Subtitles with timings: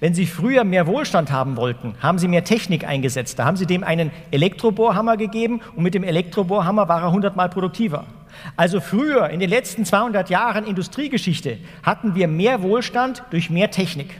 [0.00, 3.38] Wenn Sie früher mehr Wohlstand haben wollten, haben Sie mehr Technik eingesetzt.
[3.38, 8.06] Da haben Sie dem einen Elektrobohrhammer gegeben und mit dem Elektrobohrhammer war er hundertmal produktiver.
[8.56, 14.18] Also früher, in den letzten 200 Jahren Industriegeschichte, hatten wir mehr Wohlstand durch mehr Technik.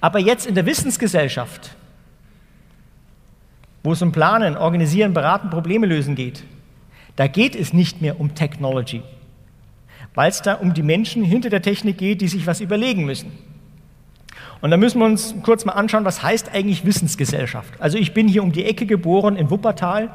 [0.00, 1.76] Aber jetzt in der Wissensgesellschaft,
[3.84, 6.42] wo es um Planen, Organisieren, Beraten, Probleme lösen geht,
[7.14, 9.02] da geht es nicht mehr um Technology,
[10.14, 13.47] weil es da um die Menschen hinter der Technik geht, die sich was überlegen müssen.
[14.60, 17.72] Und da müssen wir uns kurz mal anschauen, was heißt eigentlich Wissensgesellschaft.
[17.80, 20.10] Also ich bin hier um die Ecke geboren in Wuppertal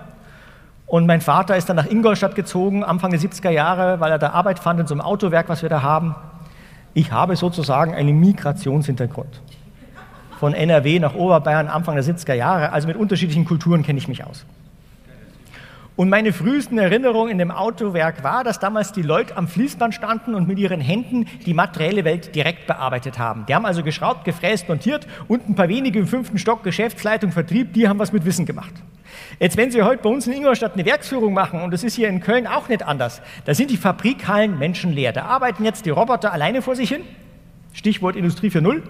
[0.86, 4.32] und mein Vater ist dann nach Ingolstadt gezogen, Anfang der 70er Jahre, weil er da
[4.32, 6.16] Arbeit fand in so einem Autowerk, was wir da haben.
[6.94, 9.42] Ich habe sozusagen einen Migrationshintergrund.
[10.40, 14.26] Von NRW nach Oberbayern Anfang der 70er Jahre, also mit unterschiedlichen Kulturen kenne ich mich
[14.26, 14.46] aus.
[15.96, 20.34] Und meine frühesten Erinnerungen in dem Autowerk war, dass damals die Leute am Fließband standen
[20.34, 23.46] und mit ihren Händen die materielle Welt direkt bearbeitet haben.
[23.48, 27.74] Die haben also geschraubt, gefräst, montiert und ein paar wenige im fünften Stock Geschäftsleitung, Vertrieb,
[27.74, 28.74] die haben was mit Wissen gemacht.
[29.40, 32.10] Jetzt, wenn Sie heute bei uns in Ingolstadt eine Werksführung machen, und das ist hier
[32.10, 35.12] in Köln auch nicht anders, da sind die Fabrikhallen menschenleer.
[35.14, 37.02] Da arbeiten jetzt die Roboter alleine vor sich hin.
[37.74, 38.82] Stichwort Industrie 4.0.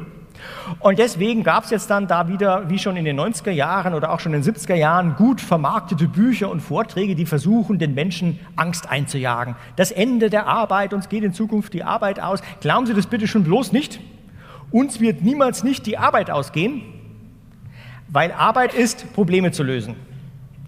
[0.79, 4.11] Und deswegen gab es jetzt dann da wieder, wie schon in den 90er Jahren oder
[4.11, 8.39] auch schon in den 70er Jahren, gut vermarktete Bücher und Vorträge, die versuchen, den Menschen
[8.55, 9.55] Angst einzujagen.
[9.75, 12.41] Das Ende der Arbeit, uns geht in Zukunft die Arbeit aus.
[12.61, 13.99] Glauben Sie das bitte schon bloß nicht.
[14.71, 16.81] Uns wird niemals nicht die Arbeit ausgehen,
[18.07, 19.95] weil Arbeit ist, Probleme zu lösen.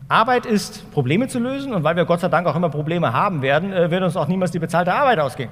[0.08, 3.42] Arbeit ist, Probleme zu lösen und weil wir Gott sei Dank auch immer Probleme haben
[3.42, 5.49] werden, äh, wird uns auch niemals die bezahlte Arbeit ausgehen.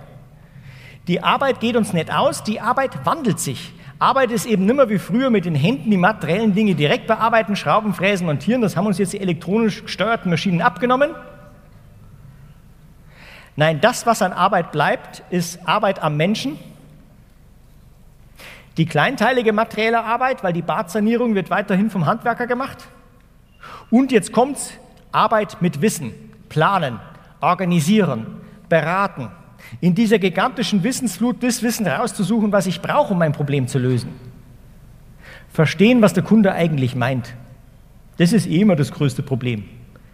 [1.07, 3.73] Die Arbeit geht uns nicht aus, die Arbeit wandelt sich.
[3.99, 7.93] Arbeit ist eben nimmer wie früher mit den Händen die materiellen Dinge direkt bearbeiten, schrauben,
[7.93, 8.61] fräsen, montieren.
[8.61, 11.11] Das haben uns jetzt die elektronisch gesteuerten Maschinen abgenommen.
[13.55, 16.57] Nein, das, was an Arbeit bleibt, ist Arbeit am Menschen.
[18.77, 22.87] Die kleinteilige materielle Arbeit, weil die Badsanierung wird weiterhin vom Handwerker gemacht.
[23.91, 24.73] Und jetzt kommt's,
[25.11, 26.11] Arbeit mit Wissen,
[26.49, 26.99] planen,
[27.39, 29.29] organisieren, beraten,
[29.81, 34.09] in dieser gigantischen Wissensflut das Wissen rauszusuchen, was ich brauche, um mein Problem zu lösen.
[35.49, 37.35] Verstehen, was der Kunde eigentlich meint.
[38.17, 39.65] Das ist eh immer das größte Problem.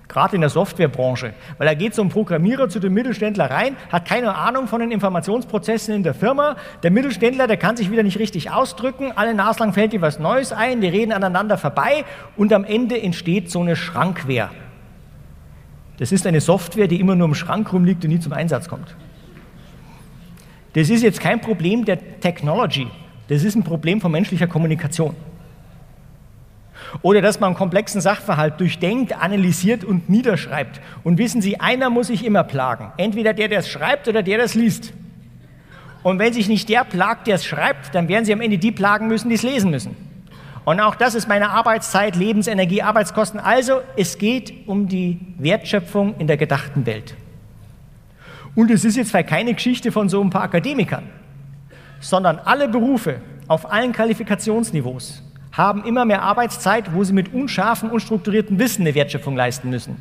[0.10, 1.34] Gerade in der Softwarebranche.
[1.60, 4.92] Weil da geht so ein Programmierer zu dem Mittelständler rein, hat keine Ahnung von den
[4.92, 6.56] Informationsprozessen in der Firma.
[6.82, 9.12] Der Mittelständler, der kann sich wieder nicht richtig ausdrücken.
[9.16, 10.82] Alle naslang fällt ihm was Neues ein.
[10.82, 12.06] Die reden aneinander vorbei.
[12.36, 14.50] Und am Ende entsteht so eine Schrankwehr.
[15.98, 18.96] Das ist eine Software, die immer nur im Schrank rumliegt und nie zum Einsatz kommt.
[20.74, 22.88] Das ist jetzt kein Problem der Technology,
[23.28, 25.16] das ist ein Problem von menschlicher Kommunikation.
[27.02, 30.82] Oder dass man einen komplexen Sachverhalt durchdenkt, analysiert und niederschreibt.
[31.04, 32.92] Und wissen Sie, einer muss sich immer plagen.
[32.98, 34.94] Entweder der, der es schreibt oder der, der es liest.
[36.02, 38.72] Und wenn sich nicht der plagt, der es schreibt, dann werden Sie am Ende die
[38.72, 39.96] plagen müssen, die es lesen müssen.
[40.66, 43.40] Und auch das ist meine Arbeitszeit, Lebensenergie, Arbeitskosten.
[43.40, 47.16] Also es geht um die Wertschöpfung in der gedachten Welt.
[48.56, 51.04] Und es ist jetzt keine Geschichte von so ein paar Akademikern,
[52.00, 58.60] sondern alle Berufe auf allen Qualifikationsniveaus haben immer mehr Arbeitszeit, wo sie mit unscharfen, unstrukturierten
[58.60, 59.98] Wissen eine Wertschöpfung leisten müssen.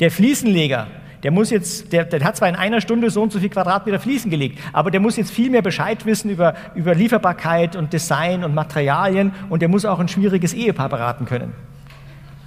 [0.00, 0.88] Der Fliesenleger,
[1.22, 4.00] der muss jetzt, der, der, hat zwar in einer Stunde so und so viel Quadratmeter
[4.00, 8.44] Fliesen gelegt, aber der muss jetzt viel mehr Bescheid wissen über, über Lieferbarkeit und Design
[8.44, 11.52] und Materialien und der muss auch ein schwieriges Ehepaar beraten können.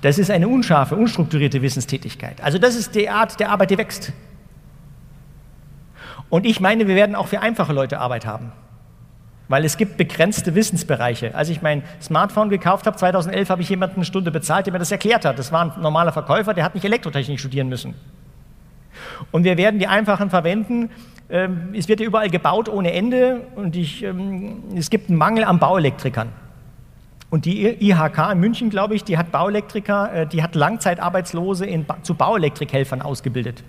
[0.01, 2.41] Das ist eine unscharfe, unstrukturierte Wissenstätigkeit.
[2.41, 4.13] Also das ist die Art der Arbeit, die wächst.
[6.29, 8.51] Und ich meine, wir werden auch für einfache Leute Arbeit haben.
[9.47, 11.33] Weil es gibt begrenzte Wissensbereiche.
[11.33, 14.79] Als ich mein Smartphone gekauft habe, 2011, habe ich jemanden eine Stunde bezahlt, der mir
[14.79, 15.39] das erklärt hat.
[15.39, 17.95] Das war ein normaler Verkäufer, der hat nicht Elektrotechnik studieren müssen.
[19.31, 20.89] Und wir werden die einfachen verwenden.
[21.29, 25.43] Ähm, es wird ja überall gebaut ohne Ende und ich, ähm, es gibt einen Mangel
[25.43, 26.29] an Bauelektrikern.
[27.29, 31.85] Und die IHK in München, glaube ich, die hat Bauelektriker, äh, die hat Langzeitarbeitslose in,
[32.03, 33.63] zu Bauelektrikhelfern ausgebildet.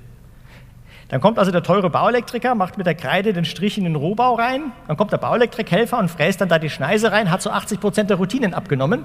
[1.08, 4.34] Dann kommt also der teure Bauelektriker, macht mit der Kreide den Strich in den Rohbau
[4.34, 4.72] rein.
[4.86, 8.10] Dann kommt der Bauelektrikhelfer und fräst dann da die Schneise rein, hat so 80 Prozent
[8.10, 9.04] der Routinen abgenommen.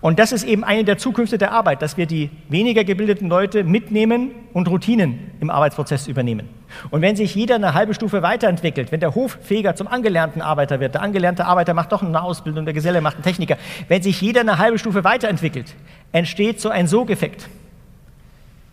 [0.00, 3.64] Und das ist eben eine der Zukünfte der Arbeit, dass wir die weniger gebildeten Leute
[3.64, 6.48] mitnehmen und Routinen im Arbeitsprozess übernehmen.
[6.90, 10.94] Und wenn sich jeder eine halbe Stufe weiterentwickelt, wenn der Hoffeger zum angelernten Arbeiter wird,
[10.94, 13.58] der angelernte Arbeiter macht doch eine Ausbildung, der Geselle macht einen Techniker,
[13.88, 15.74] wenn sich jeder eine halbe Stufe weiterentwickelt,
[16.12, 17.48] entsteht so ein Sogeffekt,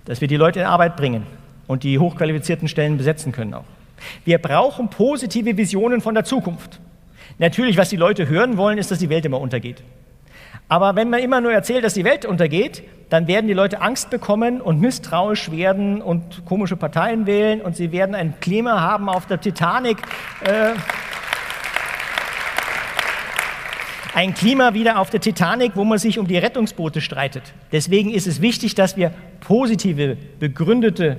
[0.05, 1.23] dass wir die Leute in Arbeit bringen
[1.67, 3.65] und die hochqualifizierten Stellen besetzen können auch.
[4.23, 6.79] Wir brauchen positive Visionen von der Zukunft.
[7.39, 9.83] Natürlich, was die Leute hören wollen, ist, dass die Welt immer untergeht.
[10.69, 14.09] Aber wenn man immer nur erzählt, dass die Welt untergeht, dann werden die Leute Angst
[14.09, 19.25] bekommen und misstrauisch werden und komische Parteien wählen und sie werden ein Klima haben auf
[19.27, 19.97] der Titanic.
[20.43, 20.73] Äh,
[24.13, 27.53] ein Klima wieder auf der Titanic, wo man sich um die Rettungsboote streitet.
[27.71, 29.11] Deswegen ist es wichtig, dass wir
[29.41, 31.17] positive, begründete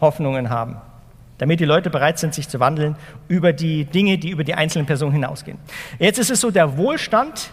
[0.00, 0.76] Hoffnungen haben,
[1.38, 2.96] damit die Leute bereit sind, sich zu wandeln
[3.28, 5.58] über die Dinge, die über die einzelnen Personen hinausgehen.
[5.98, 7.52] Jetzt ist es so, der Wohlstand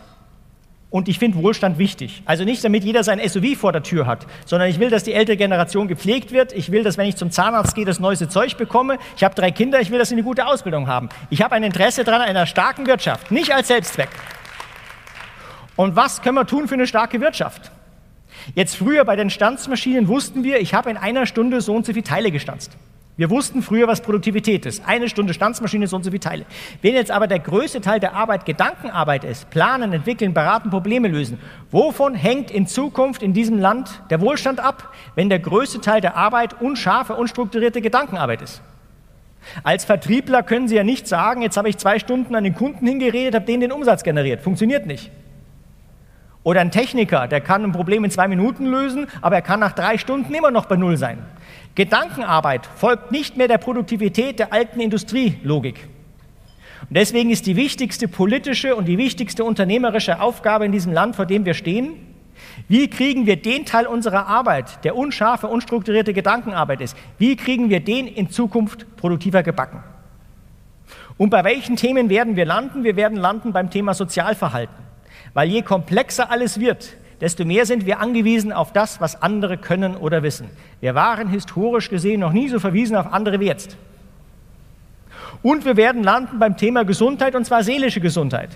[0.90, 2.24] und ich finde Wohlstand wichtig.
[2.26, 5.14] Also nicht, damit jeder sein SUV vor der Tür hat, sondern ich will, dass die
[5.14, 6.54] ältere Generation gepflegt wird.
[6.54, 8.98] Ich will, dass wenn ich zum Zahnarzt gehe, das neueste Zeug bekomme.
[9.18, 11.10] Ich habe drei Kinder, ich will, dass sie eine gute Ausbildung haben.
[11.30, 14.10] Ich habe ein Interesse daran, einer starken Wirtschaft, nicht als Selbstzweck.
[15.76, 17.72] Und was können wir tun für eine starke Wirtschaft?
[18.56, 21.92] Jetzt früher bei den Stanzmaschinen wussten wir, ich habe in einer Stunde so und so
[21.92, 22.78] viele Teile gestanzt.
[23.18, 24.84] Wir wussten früher, was Produktivität ist.
[24.86, 26.46] Eine Stunde Stanzmaschine, so und so viele Teile.
[26.84, 31.40] Wenn jetzt aber der größte Teil der Arbeit Gedankenarbeit ist, planen, entwickeln, beraten, Probleme lösen,
[31.72, 36.16] wovon hängt in Zukunft in diesem Land der Wohlstand ab, wenn der größte Teil der
[36.16, 38.62] Arbeit unscharfe, unstrukturierte Gedankenarbeit ist?
[39.64, 42.86] Als Vertriebler können Sie ja nicht sagen, jetzt habe ich zwei Stunden an den Kunden
[42.86, 44.42] hingeredet, habe denen den Umsatz generiert.
[44.42, 45.10] Funktioniert nicht.
[46.48, 49.74] Oder ein Techniker, der kann ein Problem in zwei Minuten lösen, aber er kann nach
[49.74, 51.18] drei Stunden immer noch bei Null sein.
[51.76, 55.90] Gedankenarbeit folgt nicht mehr der Produktivität der alten Industrielogik.
[56.88, 61.26] Und deswegen ist die wichtigste politische und die wichtigste unternehmerische Aufgabe in diesem Land, vor
[61.26, 61.96] dem wir stehen,
[62.70, 67.82] wie kriegen wir den Teil unserer Arbeit, der unscharfe, unstrukturierte Gedankenarbeit ist, wie kriegen wir
[67.82, 69.84] den in Zukunft produktiver gebacken?
[71.18, 72.86] Und bei welchen Themen werden wir landen?
[72.86, 74.87] Wir werden landen beim Thema Sozialverhalten.
[75.34, 79.96] Weil je komplexer alles wird, desto mehr sind wir angewiesen auf das, was andere können
[79.96, 80.50] oder wissen.
[80.80, 83.78] Wir waren historisch gesehen noch nie so verwiesen auf andere wie jetzt.
[85.44, 88.50] Und wir werden landen beim Thema Gesundheit, und zwar seelische Gesundheit.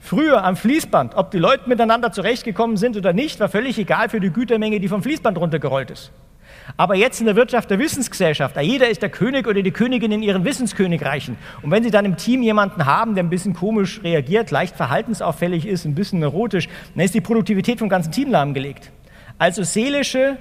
[0.00, 4.20] Früher am Fließband, ob die Leute miteinander zurechtgekommen sind oder nicht, war völlig egal für
[4.20, 6.12] die Gütermenge, die vom Fließband runtergerollt ist.
[6.76, 10.12] Aber jetzt in der Wirtschaft der Wissensgesellschaft, da jeder ist der König oder die Königin
[10.12, 11.36] in ihren Wissenskönigreichen.
[11.62, 15.66] Und wenn Sie dann im Team jemanden haben, der ein bisschen komisch reagiert, leicht verhaltensauffällig
[15.66, 18.90] ist, ein bisschen neurotisch, dann ist die Produktivität vom ganzen Team lahmgelegt.
[19.38, 20.36] Also seelische,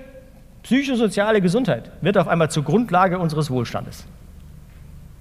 [0.64, 4.06] psychosoziale Gesundheit wird auf einmal zur Grundlage unseres Wohlstandes.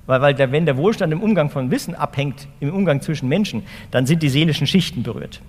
[0.07, 3.63] Weil, weil der, wenn der Wohlstand im Umgang von Wissen abhängt, im Umgang zwischen Menschen,
[3.91, 5.41] dann sind die seelischen Schichten berührt.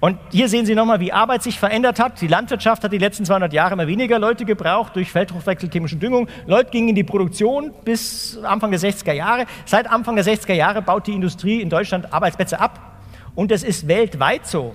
[0.00, 2.20] Und hier sehen Sie nochmal, wie Arbeit sich verändert hat.
[2.20, 6.28] Die Landwirtschaft hat die letzten 200 Jahre immer weniger Leute gebraucht durch Feldhochwechsel, chemische Düngung.
[6.46, 9.46] Leute gingen in die Produktion bis Anfang der 60er Jahre.
[9.64, 12.98] Seit Anfang der 60er Jahre baut die Industrie in Deutschland Arbeitsplätze ab.
[13.34, 14.74] Und das ist weltweit so.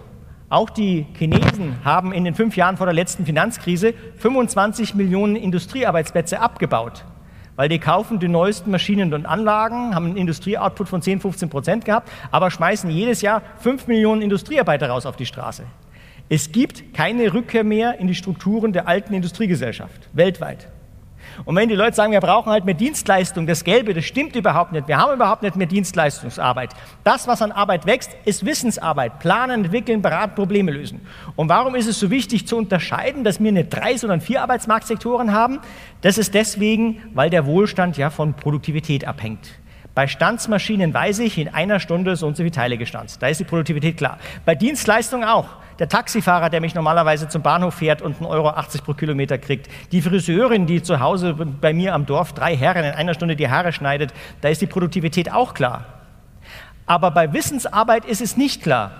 [0.49, 6.39] Auch die Chinesen haben in den fünf Jahren vor der letzten Finanzkrise 25 Millionen Industriearbeitsplätze
[6.39, 7.03] abgebaut
[7.57, 11.83] weil die kaufen die neuesten Maschinen und Anlagen, haben einen Industrieoutput von 10, 15 Prozent
[11.83, 15.63] gehabt, aber schmeißen jedes Jahr 5 Millionen Industriearbeiter raus auf die Straße.
[16.29, 20.69] Es gibt keine Rückkehr mehr in die Strukturen der alten Industriegesellschaft, weltweit.
[21.45, 24.71] Und wenn die Leute sagen, wir brauchen halt mehr Dienstleistung, das Gelbe, das stimmt überhaupt
[24.71, 24.87] nicht.
[24.87, 26.71] Wir haben überhaupt nicht mehr Dienstleistungsarbeit.
[27.03, 29.19] Das, was an Arbeit wächst, ist Wissensarbeit.
[29.19, 31.01] Planen, entwickeln, beraten, Probleme lösen.
[31.35, 35.33] Und warum ist es so wichtig zu unterscheiden, dass wir nicht drei, sondern vier Arbeitsmarktsektoren
[35.33, 35.59] haben?
[36.01, 39.59] Das ist deswegen, weil der Wohlstand ja von Produktivität abhängt.
[39.97, 43.19] Bei Stanzmaschinen weiß ich, in einer Stunde so und so viele Teile gestanzt.
[43.19, 44.19] Da ist die Produktivität klar.
[44.45, 45.47] Bei Dienstleistungen auch.
[45.79, 48.53] Der Taxifahrer, der mich normalerweise zum Bahnhof fährt und 1,80 Euro
[48.85, 49.71] pro Kilometer kriegt.
[49.91, 53.49] Die Friseurin, die zu Hause bei mir am Dorf drei Herren in einer Stunde die
[53.49, 54.13] Haare schneidet.
[54.41, 55.85] Da ist die Produktivität auch klar.
[56.85, 58.91] Aber bei Wissensarbeit ist es nicht klar.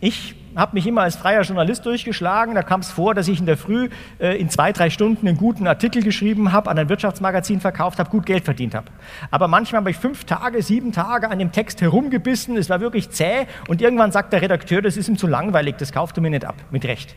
[0.00, 2.54] Ich habe mich immer als freier Journalist durchgeschlagen.
[2.54, 5.36] Da kam es vor, dass ich in der Früh äh, in zwei, drei Stunden einen
[5.36, 8.86] guten Artikel geschrieben habe, an ein Wirtschaftsmagazin verkauft habe, gut Geld verdient habe.
[9.30, 12.56] Aber manchmal habe ich fünf Tage, sieben Tage an dem Text herumgebissen.
[12.56, 13.46] Es war wirklich zäh.
[13.68, 16.44] Und irgendwann sagt der Redakteur, das ist ihm zu langweilig, das kauft er mir nicht
[16.44, 16.56] ab.
[16.70, 17.14] Mit Recht.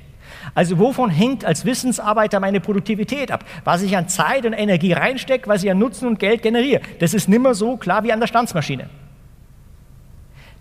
[0.53, 3.45] Also wovon hängt als Wissensarbeiter meine Produktivität ab?
[3.63, 6.81] Was ich an Zeit und Energie reinstecke, was ich an Nutzen und Geld generiere.
[6.99, 8.89] Das ist nimmer so klar wie an der Stanzmaschine.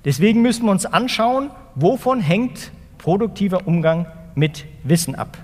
[0.06, 5.36] Deswegen müssen wir uns anschauen, wovon hängt produktiver Umgang mit Wissen ab.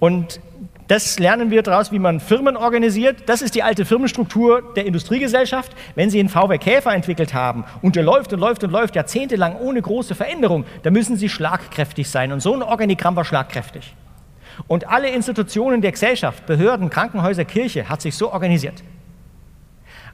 [0.00, 0.40] Und
[0.88, 3.24] Das lernen wir daraus, wie man Firmen organisiert.
[3.26, 5.72] Das ist die alte Firmenstruktur der Industriegesellschaft.
[5.94, 9.56] Wenn Sie einen VW Käfer entwickelt haben und der läuft und läuft und läuft jahrzehntelang
[9.56, 12.32] ohne große Veränderung, dann müssen Sie schlagkräftig sein.
[12.32, 13.94] Und so ein Organigramm war schlagkräftig.
[14.66, 18.82] Und alle Institutionen der Gesellschaft, Behörden, Krankenhäuser, Kirche, hat sich so organisiert.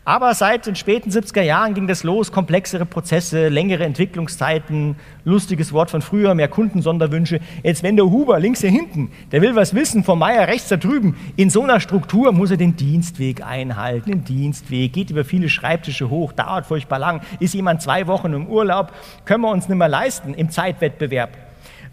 [0.07, 5.91] Aber seit den späten 70er Jahren ging das los, komplexere Prozesse, längere Entwicklungszeiten, lustiges Wort
[5.91, 7.41] von früher, mehr Kundensonderwünsche.
[7.63, 10.77] Jetzt, wenn der Huber links hier hinten, der will was wissen vom Meier rechts da
[10.77, 15.49] drüben, in so einer Struktur muss er den Dienstweg einhalten, den Dienstweg, geht über viele
[15.49, 18.93] Schreibtische hoch, dauert furchtbar lang, ist jemand zwei Wochen im Urlaub,
[19.25, 21.31] können wir uns nicht mehr leisten im Zeitwettbewerb.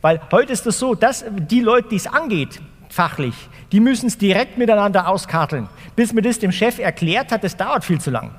[0.02, 2.60] Weil heute ist es so, dass die Leute, die es angeht,
[2.94, 3.36] fachlich,
[3.72, 5.70] die müssen es direkt miteinander auskarteln.
[5.96, 8.32] Bis mir das dem Chef erklärt hat, das dauert viel zu lang.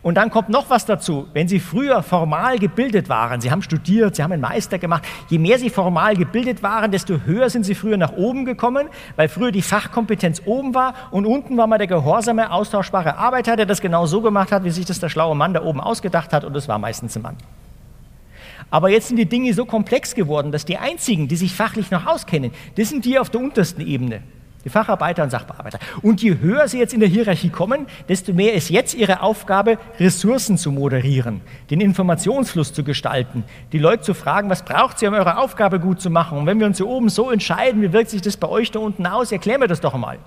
[0.00, 1.26] Und dann kommt noch was dazu.
[1.32, 5.38] Wenn Sie früher formal gebildet waren, Sie haben studiert, Sie haben einen Meister gemacht, je
[5.38, 9.50] mehr Sie formal gebildet waren, desto höher sind Sie früher nach oben gekommen, weil früher
[9.50, 14.06] die Fachkompetenz oben war und unten war mal der gehorsame, austauschbare Arbeiter, der das genau
[14.06, 16.68] so gemacht hat, wie sich das der schlaue Mann da oben ausgedacht hat und das
[16.68, 17.36] war meistens ein Mann.
[18.70, 22.06] Aber jetzt sind die Dinge so komplex geworden, dass die einzigen, die sich fachlich noch
[22.06, 24.22] auskennen, das sind die auf der untersten Ebene.
[24.64, 25.78] Die Facharbeiter und Sachbearbeiter.
[26.02, 29.78] Und je höher sie jetzt in der Hierarchie kommen, desto mehr ist jetzt ihre Aufgabe,
[30.00, 35.14] Ressourcen zu moderieren, den Informationsfluss zu gestalten, die Leute zu fragen, was braucht ihr, um
[35.14, 36.38] eure Aufgabe gut zu machen?
[36.38, 38.80] Und wenn wir uns hier oben so entscheiden, wie wirkt sich das bei euch da
[38.80, 39.30] unten aus?
[39.30, 40.18] Erklären wir das doch einmal.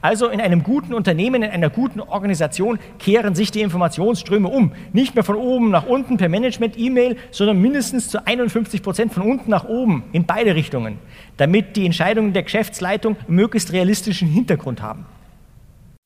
[0.00, 4.72] Also in einem guten Unternehmen, in einer guten Organisation kehren sich die Informationsströme um.
[4.92, 9.50] Nicht mehr von oben nach unten per Management-E-Mail, sondern mindestens zu 51 Prozent von unten
[9.50, 10.98] nach oben in beide Richtungen,
[11.36, 15.06] damit die Entscheidungen der Geschäftsleitung möglichst realistischen Hintergrund haben.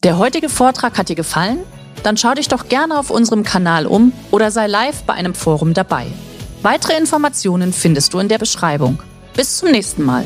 [0.02, 1.58] Der heutige Vortrag hat dir gefallen?
[2.02, 5.72] Dann schau dich doch gerne auf unserem Kanal um oder sei live bei einem Forum
[5.72, 6.06] dabei.
[6.62, 9.02] Weitere Informationen findest du in der Beschreibung.
[9.34, 10.24] Bis zum nächsten Mal.